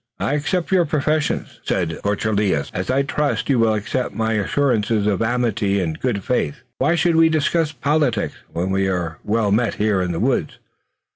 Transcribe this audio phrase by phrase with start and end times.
[0.19, 4.45] "I accept your professions," said de Courcelles, "as I trust you will accept my own
[4.45, 6.63] assurances of amity and good faith.
[6.79, 10.57] Why should we discuss politics, when we are well met here in the woods?